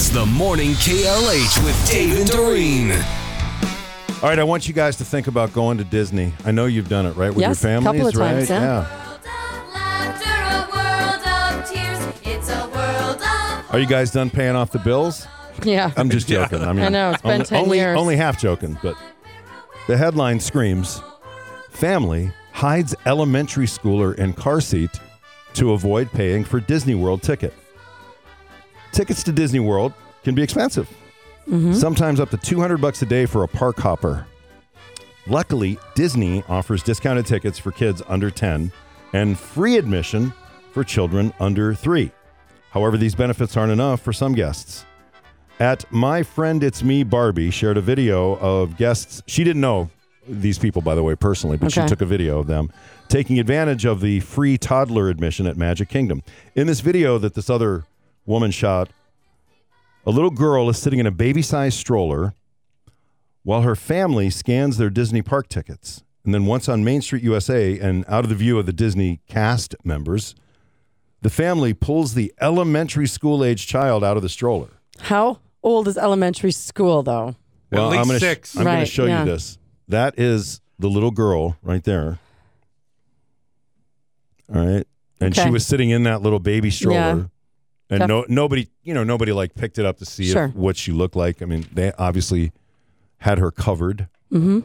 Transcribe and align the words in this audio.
It's 0.00 0.10
the 0.10 0.24
morning 0.24 0.74
KLH 0.74 1.64
with 1.64 1.90
Dave 1.90 2.20
and 2.20 2.30
Doreen. 2.30 2.92
All 4.22 4.28
right, 4.28 4.38
I 4.38 4.44
want 4.44 4.68
you 4.68 4.72
guys 4.72 4.94
to 4.98 5.04
think 5.04 5.26
about 5.26 5.52
going 5.52 5.76
to 5.78 5.82
Disney. 5.82 6.32
I 6.44 6.52
know 6.52 6.66
you've 6.66 6.88
done 6.88 7.04
it, 7.04 7.16
right, 7.16 7.30
with 7.30 7.40
Yes, 7.40 7.60
your 7.60 7.68
families, 7.72 7.84
couple 7.84 8.06
of 8.06 8.14
right? 8.14 8.46
times, 8.46 8.48
yeah. 8.48 8.86
world 8.86 9.26
of 9.26 9.74
laughter, 9.74 10.30
a 10.54 10.70
world 10.70 11.26
of 11.26 11.68
tears. 11.68 12.36
It's 12.36 12.48
a 12.48 12.68
world 12.68 13.16
of 13.16 13.74
Are 13.74 13.80
you 13.80 13.86
guys 13.88 14.12
done 14.12 14.30
paying 14.30 14.54
off 14.54 14.70
the 14.70 14.78
bills? 14.78 15.26
Yeah. 15.64 15.90
I'm 15.96 16.10
just 16.10 16.28
joking. 16.28 16.62
I 16.62 16.72
mean, 16.72 16.84
I 16.84 16.90
know, 16.90 17.10
it's 17.10 17.22
been 17.22 17.32
only, 17.32 17.44
10 17.46 17.60
only, 17.64 17.78
years. 17.78 17.98
only 17.98 18.14
half 18.16 18.38
joking, 18.40 18.78
but 18.80 18.94
the 19.88 19.96
headline 19.96 20.38
screams: 20.38 21.02
Family 21.70 22.30
hides 22.52 22.94
elementary 23.04 23.66
schooler 23.66 24.14
in 24.16 24.32
car 24.32 24.60
seat 24.60 24.92
to 25.54 25.72
avoid 25.72 26.08
paying 26.12 26.44
for 26.44 26.60
Disney 26.60 26.94
World 26.94 27.20
ticket. 27.20 27.52
Tickets 28.92 29.22
to 29.24 29.32
Disney 29.32 29.60
World 29.60 29.92
can 30.24 30.34
be 30.34 30.42
expensive. 30.42 30.88
Mm-hmm. 31.46 31.72
Sometimes 31.72 32.20
up 32.20 32.30
to 32.30 32.36
200 32.36 32.78
bucks 32.78 33.00
a 33.02 33.06
day 33.06 33.26
for 33.26 33.42
a 33.42 33.48
park 33.48 33.78
hopper. 33.78 34.26
Luckily, 35.26 35.78
Disney 35.94 36.42
offers 36.48 36.82
discounted 36.82 37.26
tickets 37.26 37.58
for 37.58 37.70
kids 37.70 38.02
under 38.08 38.30
10 38.30 38.72
and 39.12 39.38
free 39.38 39.76
admission 39.76 40.32
for 40.72 40.84
children 40.84 41.32
under 41.40 41.74
3. 41.74 42.10
However, 42.70 42.96
these 42.96 43.14
benefits 43.14 43.56
aren't 43.56 43.72
enough 43.72 44.00
for 44.00 44.12
some 44.12 44.34
guests. 44.34 44.84
At 45.60 45.90
My 45.90 46.22
Friend 46.22 46.62
It's 46.62 46.82
Me 46.82 47.02
Barbie 47.02 47.50
shared 47.50 47.76
a 47.76 47.80
video 47.80 48.36
of 48.36 48.76
guests. 48.76 49.22
She 49.26 49.42
didn't 49.42 49.60
know 49.60 49.90
these 50.28 50.58
people, 50.58 50.82
by 50.82 50.94
the 50.94 51.02
way, 51.02 51.14
personally, 51.14 51.56
but 51.56 51.72
she 51.72 51.84
took 51.86 52.00
a 52.00 52.06
video 52.06 52.38
of 52.38 52.46
them 52.46 52.70
taking 53.08 53.38
advantage 53.38 53.84
of 53.84 54.00
the 54.00 54.20
free 54.20 54.58
toddler 54.58 55.08
admission 55.08 55.46
at 55.46 55.56
Magic 55.56 55.88
Kingdom. 55.88 56.22
In 56.54 56.66
this 56.66 56.80
video 56.80 57.18
that 57.18 57.34
this 57.34 57.48
other 57.48 57.84
woman 58.28 58.50
shot, 58.50 58.90
a 60.06 60.10
little 60.10 60.30
girl 60.30 60.68
is 60.68 60.78
sitting 60.78 61.00
in 61.00 61.06
a 61.06 61.10
baby 61.10 61.42
sized 61.42 61.78
stroller 61.78 62.34
while 63.42 63.62
her 63.62 63.74
family 63.74 64.30
scans 64.30 64.76
their 64.76 64.90
Disney 64.90 65.22
park 65.22 65.48
tickets. 65.48 66.04
And 66.24 66.34
then 66.34 66.44
once 66.44 66.68
on 66.68 66.84
Main 66.84 67.00
Street, 67.00 67.22
USA, 67.22 67.78
and 67.78 68.04
out 68.06 68.24
of 68.24 68.28
the 68.28 68.34
view 68.34 68.58
of 68.58 68.66
the 68.66 68.72
Disney 68.72 69.20
cast 69.28 69.74
members, 69.82 70.34
the 71.22 71.30
family 71.30 71.72
pulls 71.72 72.14
the 72.14 72.32
elementary 72.40 73.06
school 73.06 73.42
age 73.42 73.66
child 73.66 74.04
out 74.04 74.16
of 74.16 74.22
the 74.22 74.28
stroller. 74.28 74.68
How 75.00 75.38
old 75.62 75.88
is 75.88 75.96
elementary 75.96 76.52
school, 76.52 77.02
though? 77.02 77.34
Well, 77.70 77.88
least 77.88 78.00
I'm 78.00 78.06
gonna 78.06 78.20
six. 78.20 78.56
I'm 78.56 78.64
going 78.64 78.80
to 78.80 78.86
show 78.86 79.06
yeah. 79.06 79.20
you 79.20 79.30
this. 79.30 79.58
That 79.88 80.18
is 80.18 80.60
the 80.78 80.88
little 80.88 81.10
girl 81.10 81.56
right 81.62 81.82
there. 81.82 82.18
All 84.54 84.64
right, 84.64 84.86
and 85.20 85.34
she 85.36 85.50
was 85.50 85.66
sitting 85.66 85.90
in 85.90 86.04
that 86.04 86.22
little 86.22 86.38
baby 86.38 86.70
stroller, 86.70 86.96
Yeah. 86.96 87.24
And 87.90 88.00
Def- 88.00 88.08
no 88.08 88.24
nobody, 88.28 88.68
you 88.82 88.92
know, 88.94 89.04
nobody 89.04 89.32
like 89.32 89.54
picked 89.54 89.78
it 89.78 89.86
up 89.86 89.98
to 89.98 90.04
see 90.04 90.30
if- 90.30 90.54
what 90.54 90.76
she 90.76 90.92
looked 90.92 91.16
like. 91.16 91.40
I 91.42 91.44
mean, 91.46 91.66
they 91.72 91.92
obviously 91.98 92.52
had 93.18 93.38
her 93.38 93.50
covered. 93.50 94.08
Mm-hmm. 94.32 94.60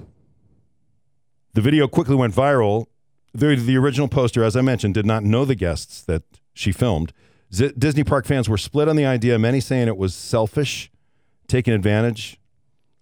The 1.54 1.62
video 1.62 1.88
quickly 1.88 2.16
went 2.16 2.34
viral. 2.34 2.88
The, 3.34 3.56
the 3.56 3.78
original 3.78 4.08
poster, 4.08 4.44
as 4.44 4.56
I 4.56 4.62
mentioned, 4.62 4.94
did 4.94 5.06
not 5.06 5.24
know 5.24 5.46
the 5.46 5.56
guests 5.56 6.02
that 6.04 6.24
she 6.54 6.72
filmed. 6.72 7.14
Z- 7.54 7.74
Disney 7.78 8.04
park 8.04 8.26
fans 8.26 8.48
were 8.50 8.58
split 8.58 8.88
on 8.88 8.96
the 8.96 9.06
idea, 9.06 9.38
many 9.40 9.60
saying 9.60 9.88
it 9.88 9.98
was 9.98 10.14
selfish, 10.16 10.92
taking 11.48 11.74
advantage. 11.74 12.40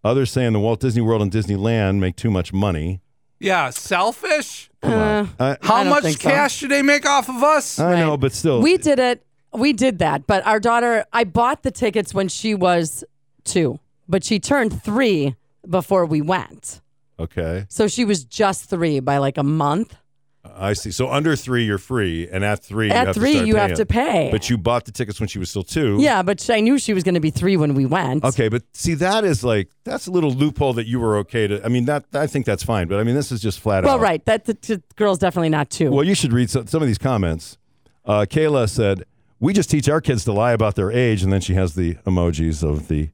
Others 0.04 0.32
saying 0.32 0.54
the 0.54 0.60
Walt 0.60 0.80
Disney 0.80 1.02
World 1.02 1.22
and 1.22 1.32
Disneyland 1.32 2.00
make 2.00 2.16
too 2.16 2.32
much 2.32 2.52
money. 2.54 3.02
Yeah, 3.40 3.70
selfish. 3.72 4.70
Uh, 4.84 5.26
I, 5.40 5.58
How 5.62 5.84
much 5.84 6.04
think 6.04 6.22
so. 6.22 6.30
cash 6.30 6.60
do 6.60 6.68
they 6.68 6.82
make 6.82 7.06
off 7.06 7.28
of 7.30 7.42
us? 7.44 7.80
I 7.80 8.00
know, 8.00 8.18
but 8.18 8.34
still. 8.34 8.62
we 8.62 8.78
did 8.78 9.00
it. 9.00 9.26
We 9.54 9.74
did 9.74 10.00
that. 10.00 10.28
But 10.28 10.46
our 10.46 10.60
daughter, 10.60 11.06
I 11.12 11.24
bought 11.24 11.64
the 11.64 11.72
tickets 11.72 12.14
when 12.14 12.28
she 12.28 12.56
was 12.56 13.04
two, 13.44 13.80
but 14.08 14.24
she 14.24 14.40
turned 14.40 14.82
three 14.84 15.36
before 15.68 16.06
we 16.06 16.22
went. 16.22 16.82
okay, 17.20 17.66
So 17.70 17.88
she 17.88 18.04
was 18.06 18.24
just 18.24 18.70
three 18.70 19.00
by 19.00 19.18
like 19.18 19.38
a 19.38 19.44
month. 19.44 19.96
I 20.44 20.74
see. 20.74 20.90
So 20.90 21.08
under 21.08 21.36
three, 21.36 21.66
you're 21.66 21.78
free, 21.78 22.28
and 22.28 22.44
at 22.44 22.64
three, 22.64 22.88
you 22.88 22.94
At 22.94 23.08
have 23.08 23.16
three, 23.16 23.34
to 23.34 23.46
you 23.46 23.58
have 23.58 23.76
to 23.76 23.86
pay. 23.86 24.30
But 24.32 24.50
you 24.50 24.58
bought 24.58 24.86
the 24.86 24.92
tickets 24.92 25.20
when 25.20 25.30
she 25.30 25.38
was 25.38 25.52
still 25.52 25.62
two. 25.64 25.98
yeah, 26.00 26.24
but 26.24 26.50
I 26.50 26.62
knew 26.62 26.80
she 26.80 26.96
was 26.96 27.04
going 27.04 27.14
to 27.14 27.20
be 27.22 27.30
three 27.30 27.58
when 27.58 27.76
we 27.76 27.86
went. 27.86 28.24
Okay, 28.26 28.50
but 28.50 28.64
see, 28.74 28.96
that 28.96 29.24
is 29.24 29.44
like 29.44 29.70
that's 29.84 30.08
a 30.08 30.12
little 30.12 30.32
loophole 30.32 30.74
that 30.74 30.88
you 30.88 31.00
were 31.00 31.18
okay 31.18 31.46
to. 31.46 31.64
I 31.64 31.68
mean, 31.68 31.86
that 31.86 32.06
I 32.14 32.26
think 32.26 32.48
that's 32.48 32.64
fine, 32.64 32.88
but 32.88 33.00
I 33.00 33.04
mean, 33.04 33.14
this 33.14 33.32
is 33.32 33.40
just 33.40 33.60
flat 33.60 33.84
Well, 33.84 33.94
out. 33.94 34.00
Well, 34.00 34.04
right. 34.04 34.26
That 34.26 34.46
the, 34.46 34.54
the 34.54 34.82
girl's 34.96 35.20
definitely 35.20 35.50
not 35.50 35.70
two. 35.70 35.92
Well, 35.92 36.04
you 36.04 36.16
should 36.16 36.34
read 36.34 36.50
some, 36.50 36.66
some 36.66 36.82
of 36.82 36.88
these 36.88 36.98
comments. 36.98 37.60
Uh, 38.04 38.26
Kayla 38.28 38.68
said, 38.68 39.04
"We 39.42 39.52
just 39.52 39.70
teach 39.70 39.90
our 39.90 40.00
kids 40.00 40.24
to 40.26 40.32
lie 40.32 40.54
about 40.54 40.76
their 40.76 40.90
age," 40.92 41.22
and 41.24 41.34
then 41.34 41.42
she 41.42 41.56
has 41.56 41.76
the 41.76 41.96
emojis 42.06 42.64
of 42.64 42.88
the 42.88 43.10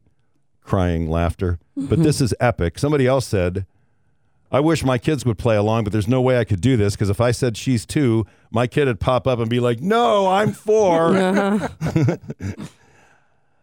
crying 0.62 1.10
laughter. 1.10 1.58
Mm-hmm. 1.78 1.88
But 1.88 2.04
this 2.04 2.22
is 2.22 2.36
epic. 2.40 2.78
Somebody 2.78 3.08
else 3.08 3.26
said, 3.26 3.66
"I 4.52 4.60
wish 4.60 4.84
my 4.84 4.98
kids 4.98 5.26
would 5.26 5.38
play 5.38 5.56
along, 5.56 5.86
but 5.86 5.94
there's 5.94 6.08
no 6.08 6.22
way 6.22 6.38
I 6.38 6.44
could 6.44 6.62
do 6.62 6.78
this 6.78 6.94
because 6.96 7.10
if 7.10 7.20
I 7.22 7.32
said 7.32 7.58
she's 7.58 7.86
two, 7.86 8.26
my 8.52 8.68
kid 8.68 8.88
would 8.88 9.00
pop 9.00 9.26
up 9.26 9.40
and 9.40 9.50
be 9.50 9.60
like, 9.60 9.80
"No, 9.82 10.28
I'm 10.28 10.52
4 10.54 11.16
Uh-huh. 11.18 11.68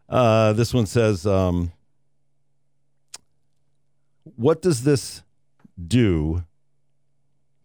uh, 0.08 0.52
this 0.54 0.72
one 0.74 0.86
says, 0.86 1.26
um, 1.26 1.72
"What 4.36 4.62
does 4.62 4.84
this 4.84 5.22
do 5.86 6.44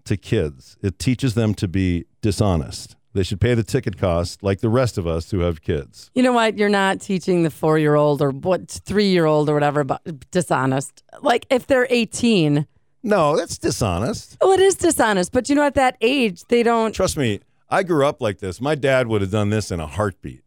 to 0.06 0.18
kids? 0.18 0.78
It 0.82 1.00
teaches 1.00 1.36
them 1.36 1.54
to 1.56 1.68
be 1.68 2.06
dishonest. 2.22 2.96
They 3.14 3.24
should 3.24 3.42
pay 3.42 3.56
the 3.56 3.64
ticket 3.64 3.98
cost 3.98 4.44
like 4.44 4.60
the 4.62 4.70
rest 4.70 4.98
of 4.98 5.08
us 5.08 5.32
who 5.32 5.40
have 5.40 5.62
kids. 5.62 6.12
You 6.14 6.22
know 6.22 6.32
what? 6.34 6.58
You're 6.58 6.70
not 6.70 7.02
teaching 7.02 7.42
the 7.44 7.50
four 7.50 7.80
year 7.80 7.96
old 7.96 8.22
or 8.22 8.30
what 8.30 8.70
three 8.70 9.08
year 9.10 9.26
old 9.26 9.50
or 9.50 9.56
whatever 9.56 9.80
about 9.80 10.02
dishonest. 10.32 11.04
Like 11.22 11.48
if 11.50 11.66
they're 11.66 11.88
18, 11.90 12.68
No, 13.02 13.36
that's 13.36 13.58
dishonest. 13.58 14.38
well, 14.40 14.52
it 14.52 14.60
is 14.60 14.76
dishonest. 14.76 15.32
But 15.32 15.50
you 15.50 15.56
know, 15.56 15.64
at 15.64 15.74
that 15.76 15.98
age, 16.02 16.44
they 16.50 16.62
don't. 16.62 16.94
Trust 16.94 17.18
me, 17.18 17.40
I 17.70 17.82
grew 17.84 18.06
up 18.06 18.22
like 18.22 18.40
this. 18.40 18.62
My 18.62 18.76
dad 18.76 19.08
would 19.08 19.22
have 19.22 19.32
done 19.32 19.50
this 19.50 19.72
in 19.72 19.80
a 19.80 19.88
heartbeat. 19.88 20.44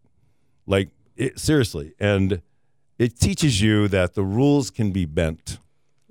Like, 0.66 0.90
it, 1.16 1.38
seriously. 1.40 1.94
And 1.98 2.42
it 2.98 3.18
teaches 3.18 3.60
you 3.60 3.88
that 3.88 4.14
the 4.14 4.22
rules 4.22 4.70
can 4.70 4.92
be 4.92 5.04
bent 5.04 5.58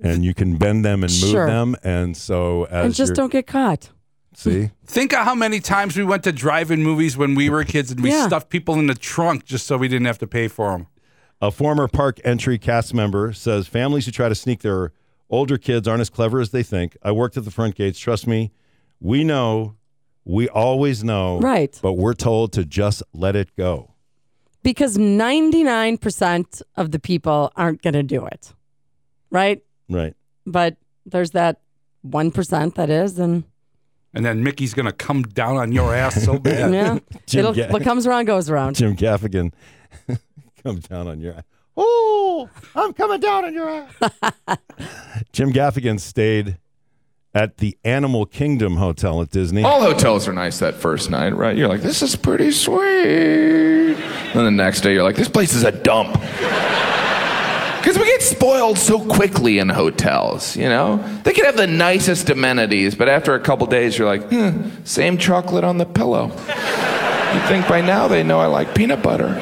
and 0.00 0.22
you 0.24 0.34
can 0.34 0.56
bend 0.58 0.84
them 0.84 1.02
and 1.02 1.12
move 1.12 1.30
Sure. 1.30 1.46
them. 1.46 1.76
And 1.82 2.14
so, 2.16 2.64
as 2.64 2.84
And 2.86 2.94
just 2.94 3.14
don't 3.14 3.32
get 3.32 3.46
caught. 3.46 3.88
See, 4.34 4.70
Think 4.86 5.12
of 5.12 5.20
how 5.24 5.34
many 5.34 5.60
times 5.60 5.96
we 5.96 6.04
went 6.04 6.24
to 6.24 6.32
drive-in 6.32 6.82
movies 6.82 7.16
when 7.16 7.34
we 7.34 7.48
were 7.50 7.64
kids 7.64 7.90
and 7.90 8.00
we 8.02 8.10
Yeah. 8.10 8.26
stuffed 8.26 8.48
people 8.50 8.78
in 8.78 8.86
the 8.86 8.94
trunk 8.94 9.44
just 9.44 9.66
so 9.66 9.76
we 9.76 9.88
didn't 9.88 10.06
have 10.06 10.18
to 10.18 10.26
pay 10.26 10.48
for 10.48 10.70
them. 10.72 10.86
A 11.40 11.50
former 11.50 11.88
park 11.88 12.20
entry 12.24 12.58
cast 12.58 12.94
member 12.94 13.32
says 13.32 13.66
families 13.66 14.06
who 14.06 14.12
try 14.12 14.28
to 14.28 14.34
sneak 14.34 14.60
their 14.62 14.92
older 15.28 15.58
kids 15.58 15.88
aren't 15.88 16.00
as 16.02 16.10
clever 16.10 16.40
as 16.40 16.50
they 16.50 16.62
think. 16.62 16.96
I 17.02 17.10
worked 17.12 17.36
at 17.36 17.44
the 17.44 17.50
front 17.50 17.74
gates. 17.74 17.98
Trust 17.98 18.26
me, 18.26 18.52
we 19.00 19.24
know, 19.24 19.74
we 20.24 20.48
always 20.48 21.02
know. 21.02 21.40
Right. 21.40 21.76
But 21.82 21.94
we're 21.94 22.14
told 22.14 22.52
to 22.52 22.64
just 22.64 23.02
let 23.12 23.34
it 23.34 23.54
go. 23.56 23.90
Because 24.62 24.96
99% 24.96 26.62
of 26.76 26.90
the 26.92 26.98
people 26.98 27.52
aren't 27.56 27.82
going 27.82 27.94
to 27.94 28.02
do 28.02 28.24
it. 28.26 28.52
Right? 29.30 29.62
Right. 29.88 30.14
But 30.46 30.76
there's 31.06 31.32
that 31.32 31.60
1% 32.06 32.74
that 32.76 32.90
is. 32.90 33.18
And 33.18 33.44
And 34.14 34.24
then 34.24 34.42
Mickey's 34.44 34.74
gonna 34.74 34.92
come 34.92 35.22
down 35.22 35.56
on 35.56 35.72
your 35.72 35.94
ass 35.94 36.22
so 36.22 36.38
bad. 36.38 36.72
yeah, 36.72 36.98
Jim 37.26 37.38
it'll, 37.40 37.54
Ga- 37.54 37.68
what 37.70 37.82
comes 37.82 38.06
around 38.06 38.26
goes 38.26 38.50
around. 38.50 38.76
Jim 38.76 38.94
Gaffigan 38.96 39.52
come 40.62 40.80
down 40.80 41.08
on 41.08 41.20
your 41.20 41.34
ass. 41.34 41.44
Oh, 41.76 42.50
I'm 42.76 42.92
coming 42.92 43.20
down 43.20 43.46
on 43.46 43.54
your 43.54 43.68
ass. 43.70 43.94
Jim 45.32 45.52
Gaffigan 45.52 45.98
stayed 45.98 46.58
at 47.34 47.56
the 47.56 47.78
Animal 47.82 48.26
Kingdom 48.26 48.76
Hotel 48.76 49.22
at 49.22 49.30
Disney. 49.30 49.62
All 49.64 49.80
hotels 49.80 50.28
are 50.28 50.34
nice 50.34 50.58
that 50.58 50.74
first 50.74 51.08
night, 51.10 51.34
right? 51.34 51.56
You're 51.56 51.68
like, 51.68 51.80
this 51.80 52.02
is 52.02 52.14
pretty 52.14 52.50
sweet. 52.50 53.94
Then 54.34 54.44
the 54.44 54.50
next 54.50 54.82
day, 54.82 54.92
you're 54.92 55.02
like, 55.02 55.16
this 55.16 55.28
place 55.30 55.54
is 55.54 55.64
a 55.64 55.72
dump. 55.72 56.14
Spoiled 58.22 58.78
so 58.78 59.04
quickly 59.04 59.58
in 59.58 59.68
hotels, 59.68 60.56
you 60.56 60.68
know? 60.68 60.98
They 61.24 61.32
can 61.32 61.44
have 61.44 61.56
the 61.56 61.66
nicest 61.66 62.30
amenities, 62.30 62.94
but 62.94 63.08
after 63.08 63.34
a 63.34 63.40
couple 63.40 63.66
days, 63.66 63.98
you're 63.98 64.06
like, 64.06 64.28
hmm, 64.30 64.84
same 64.84 65.18
chocolate 65.18 65.64
on 65.64 65.78
the 65.78 65.84
pillow. 65.84 66.28
You'd 66.28 67.44
think 67.48 67.66
by 67.68 67.80
now 67.80 68.06
they 68.06 68.22
know 68.22 68.38
I 68.38 68.46
like 68.46 68.76
peanut 68.76 69.02
butter. 69.02 69.40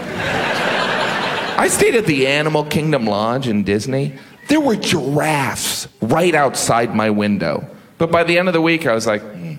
I 1.58 1.68
stayed 1.68 1.94
at 1.94 2.06
the 2.06 2.26
Animal 2.26 2.64
Kingdom 2.64 3.04
Lodge 3.04 3.48
in 3.48 3.64
Disney. 3.64 4.14
There 4.48 4.60
were 4.60 4.76
giraffes 4.76 5.86
right 6.00 6.34
outside 6.34 6.94
my 6.94 7.10
window. 7.10 7.68
But 7.98 8.10
by 8.10 8.24
the 8.24 8.38
end 8.38 8.48
of 8.48 8.54
the 8.54 8.62
week, 8.62 8.86
I 8.86 8.94
was 8.94 9.06
like, 9.06 9.20
hmm, 9.20 9.56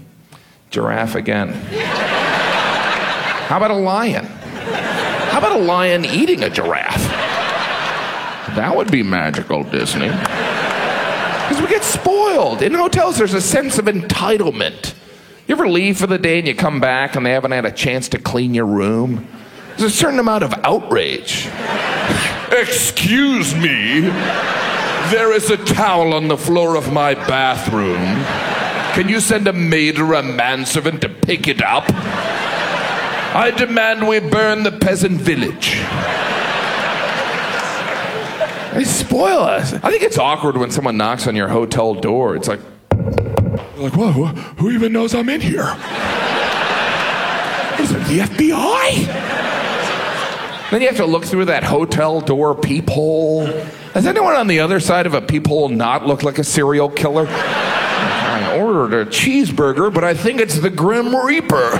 giraffe 0.71 1.13
again. 1.13 1.53
How 3.47 3.57
about 3.57 3.69
a 3.71 3.75
lion? 3.75 4.25
How 4.25 5.37
about 5.37 5.59
a 5.59 5.63
lion 5.63 6.05
eating 6.05 6.41
a 6.41 6.49
giraffe? 6.49 7.20
That 8.55 8.75
would 8.75 8.91
be 8.91 9.03
magical, 9.03 9.63
Disney. 9.63 10.07
Because 10.07 11.61
we 11.61 11.67
get 11.67 11.83
spoiled. 11.83 12.61
In 12.61 12.73
hotels, 12.73 13.17
there's 13.17 13.33
a 13.33 13.41
sense 13.41 13.77
of 13.77 13.85
entitlement. 13.85 14.93
You 15.47 15.55
ever 15.55 15.67
leave 15.67 15.97
for 15.97 16.07
the 16.07 16.17
day 16.17 16.39
and 16.39 16.47
you 16.47 16.55
come 16.55 16.79
back 16.79 17.15
and 17.15 17.25
they 17.25 17.31
haven't 17.31 17.51
had 17.51 17.65
a 17.65 17.71
chance 17.71 18.07
to 18.09 18.17
clean 18.17 18.53
your 18.53 18.65
room? 18.65 19.27
There's 19.77 19.93
a 19.93 19.95
certain 19.95 20.19
amount 20.19 20.43
of 20.43 20.53
outrage. 20.63 21.47
Excuse 22.51 23.55
me. 23.55 24.01
There 25.11 25.33
is 25.33 25.49
a 25.49 25.57
towel 25.57 26.13
on 26.13 26.27
the 26.27 26.37
floor 26.37 26.75
of 26.75 26.93
my 26.93 27.15
bathroom. 27.15 28.23
Can 28.93 29.09
you 29.09 29.19
send 29.19 29.47
a 29.47 29.53
maid 29.53 29.99
or 29.99 30.13
a 30.13 30.23
manservant 30.23 31.01
to 31.01 31.09
pick 31.09 31.47
it 31.47 31.61
up? 31.61 31.85
I 33.33 33.51
demand 33.51 34.07
we 34.07 34.19
burn 34.19 34.63
the 34.63 34.71
peasant 34.71 35.19
village. 35.19 35.75
They 38.73 38.83
spoil 38.85 39.39
us. 39.39 39.73
I 39.73 39.89
think 39.91 40.01
it's 40.03 40.17
awkward 40.17 40.57
when 40.57 40.71
someone 40.71 40.95
knocks 40.97 41.27
on 41.27 41.35
your 41.35 41.47
hotel 41.49 41.93
door. 41.93 42.35
It's 42.35 42.47
like, 42.47 42.59
like, 43.77 43.93
whoa, 43.93 44.11
who- 44.11 44.25
who 44.25 44.71
even 44.71 44.93
knows 44.93 45.13
I'm 45.13 45.27
in 45.29 45.41
here? 45.41 45.75
Is 47.79 47.91
it 47.91 48.03
the 48.07 48.19
FBI? 48.21 49.07
Then 50.71 50.81
you 50.81 50.87
have 50.87 50.97
to 50.97 51.05
look 51.05 51.25
through 51.25 51.45
that 51.45 51.63
hotel 51.65 52.21
door 52.21 52.55
peephole. 52.55 53.45
Does 53.93 54.05
anyone 54.05 54.35
on 54.35 54.47
the 54.47 54.59
other 54.61 54.79
side 54.79 55.05
of 55.05 55.13
a 55.13 55.21
peephole 55.21 55.67
not 55.67 56.07
look 56.07 56.23
like 56.23 56.37
a 56.39 56.43
serial 56.43 56.87
killer? 56.89 57.27
I 57.29 58.57
ordered 58.57 58.93
a 58.93 59.05
cheeseburger, 59.09 59.93
but 59.93 60.03
I 60.05 60.13
think 60.13 60.39
it's 60.39 60.59
the 60.59 60.69
Grim 60.69 61.13
Reaper. 61.13 61.71